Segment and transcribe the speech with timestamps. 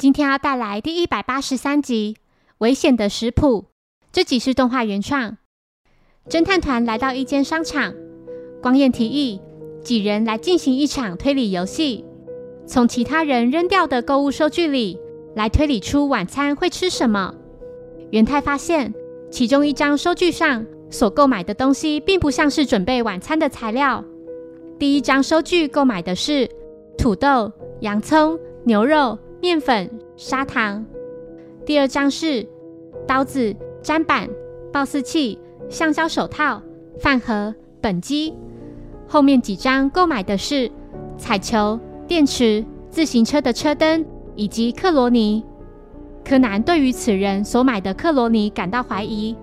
[0.00, 2.16] 今天要带来第一百八十三集
[2.56, 3.62] 《危险的食谱》。
[4.10, 5.36] 这集是动画原创。
[6.26, 7.92] 侦探团来到一间商场，
[8.62, 9.42] 光彦提议
[9.84, 12.06] 几人来进行一场推理游戏，
[12.64, 14.98] 从其他人扔掉的购物收据里
[15.36, 17.34] 来推理出晚餐会吃什么。
[18.10, 18.94] 元太发现
[19.30, 24.02] 其中一张收据上所购买的东西并不像是准备晚餐的材料。
[24.78, 26.48] 第一张收据购买的是
[26.96, 30.84] 土豆、洋葱、牛肉、面粉、砂糖。
[31.64, 32.46] 第二张是
[33.06, 34.28] 刀子、砧板、
[34.70, 35.38] 报四器、
[35.70, 36.60] 橡胶手套、
[36.98, 38.34] 饭盒、本机。
[39.08, 40.70] 后面几张购买的是
[41.16, 44.04] 彩球、电池、自行车的车灯
[44.36, 45.42] 以及克罗尼。
[46.22, 49.34] 柯南对于此人所买的克罗尼感到怀疑。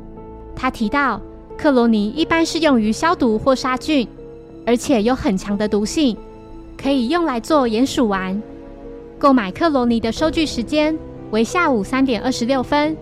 [0.55, 1.19] 他提到，
[1.57, 4.07] 克罗尼一般是用于消毒或杀菌，
[4.63, 6.15] 而且有很强的毒性，
[6.79, 8.39] 可以用来做鼹鼠丸。
[9.19, 10.97] 购买克罗尼的收据时间
[11.31, 12.95] 为下午三点二十六分，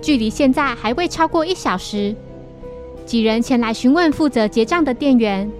[0.00, 2.14] 距离现在还未超过一小时。
[3.06, 5.50] 几人前来询问负责结账的店员，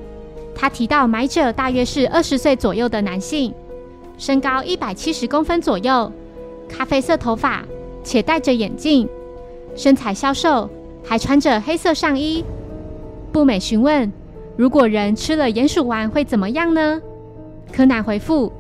[0.55, 3.55] 他提到买者大约是二十岁左右的男性，
[4.19, 6.11] 身高一百七十公分左右。
[6.69, 7.65] 咖啡色头发，
[8.03, 9.09] 且戴着眼镜，
[9.77, 10.69] 身材消瘦，
[11.05, 12.45] 还穿着黑色上衣。
[13.33, 14.11] 步美询问
[14.57, 17.01] ：“如果人吃了鼹鼠丸会怎么样呢？”
[17.73, 18.53] 柯南回复：“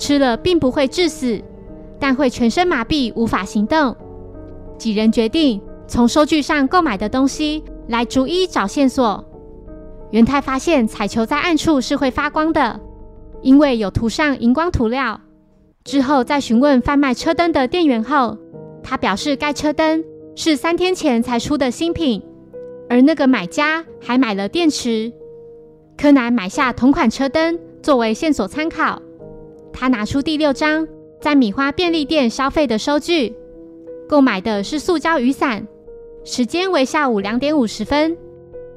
[0.00, 1.40] 吃了并不会致死，
[2.00, 3.94] 但会全身麻痹，无法行动。”
[4.78, 9.22] 几人决定从收据上购买的东西来逐一找线索。
[10.10, 12.80] 元太发现彩球在暗处是会发光的，
[13.42, 15.20] 因为有涂上荧光涂料。
[15.84, 18.36] 之后，在询问贩卖车灯的店员后，
[18.82, 20.02] 他表示该车灯
[20.34, 22.22] 是三天前才出的新品，
[22.88, 25.12] 而那个买家还买了电池。
[25.96, 29.00] 柯南买下同款车灯作为线索参考。
[29.72, 30.86] 他拿出第六张
[31.20, 33.34] 在米花便利店消费的收据，
[34.08, 35.66] 购买的是塑胶雨伞，
[36.24, 38.16] 时间为下午两点五十分。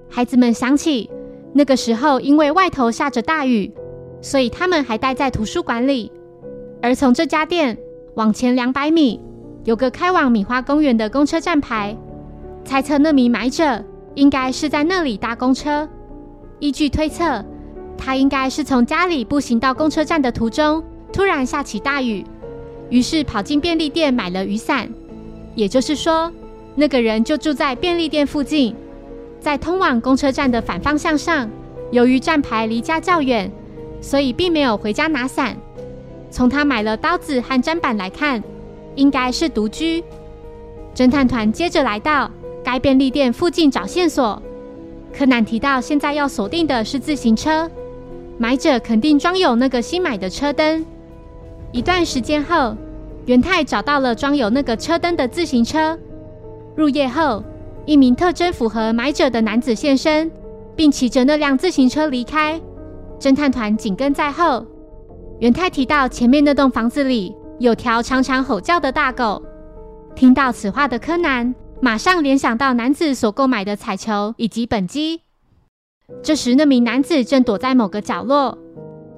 [0.09, 1.09] 孩子们想起
[1.53, 3.71] 那个时候因为外头下着大雨，
[4.21, 6.11] 所以他们还待在图书馆里。
[6.81, 7.77] 而从这家店
[8.15, 9.19] 往前两百米，
[9.63, 11.97] 有个开往米花公园的公车站牌。
[12.65, 13.83] 猜测那名买者
[14.15, 15.87] 应该是在那里搭公车。
[16.59, 17.43] 依据推测，
[17.97, 22.25] 他应该是从家里步行到公车站的途中，突然下起大雨，
[22.89, 24.89] 于是跑进便利店买了雨伞。
[25.55, 26.31] 也就是说，
[26.75, 28.75] 那个人就住在便利店附近，
[29.39, 31.49] 在通往公车站的反方向上。
[31.91, 33.51] 由于站牌离家较远，
[34.01, 35.55] 所以并没有回家拿伞。
[36.31, 38.43] 从他买了刀子和砧板来看，
[38.95, 40.03] 应该是独居。
[40.95, 42.29] 侦探团接着来到
[42.63, 44.41] 该便利店附近找线索。
[45.15, 47.69] 柯南提到，现在要锁定的是自行车，
[48.37, 50.85] 买者肯定装有那个新买的车灯。
[51.71, 52.75] 一段时间后，
[53.25, 55.97] 元太找到了装有那个车灯的自行车。
[56.75, 57.43] 入夜后，
[57.85, 60.31] 一名特征符合买者的男子现身，
[60.75, 62.59] 并骑着那辆自行车离开。
[63.19, 64.65] 侦探团紧跟在后。
[65.39, 69.41] 元太提到，前面那栋房子里有条常常吼叫的大狗。
[70.15, 75.22] 听到此话的柯南，马上联想到男子所购买的彩球以及本机。
[76.21, 78.57] 这时，那名男子正躲在某个角落。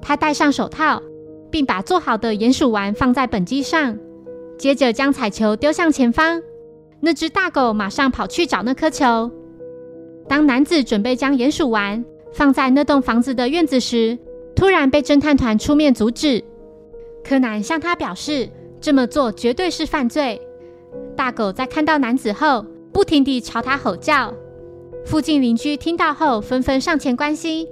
[0.00, 1.02] 他戴上手套，
[1.50, 3.98] 并把做好的鼹鼠丸放在本机上，
[4.56, 6.40] 接着将彩球丢向前方。
[7.00, 9.30] 那只大狗马上跑去找那颗球。
[10.28, 14.18] 当男子准备将鼹鼠丸放在那栋房子的院子时，
[14.54, 16.42] 突然被侦探团出面阻止，
[17.24, 18.48] 柯南向他表示
[18.80, 20.40] 这么做绝对是犯罪。
[21.16, 24.32] 大狗在看到男子后，不停地朝他吼叫。
[25.06, 27.66] 附近邻居听到后，纷纷上前关心。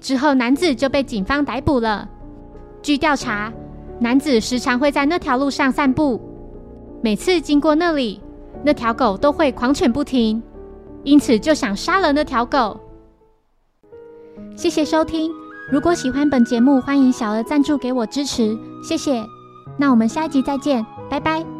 [0.00, 2.06] 之后，男子就被警方逮捕了。
[2.82, 3.50] 据调查，
[3.98, 6.20] 男子时常会在那条路上散步，
[7.02, 8.20] 每次经过那里，
[8.62, 10.42] 那条狗都会狂犬不停，
[11.04, 12.78] 因此就想杀了那条狗。
[14.54, 15.32] 谢谢收听。
[15.72, 19.24] 如果喜欢本节目，欢迎小额赞助给我支持，谢谢。
[19.78, 21.57] 那我们下一集再见，拜拜。